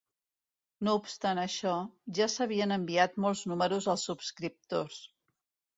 No 0.87 0.95
obstant 0.99 1.41
això, 1.41 1.73
ja 2.21 2.29
s'havien 2.37 2.75
enviat 2.79 3.23
molts 3.27 3.45
números 3.53 3.91
als 3.95 4.09
subscriptors. 4.13 5.01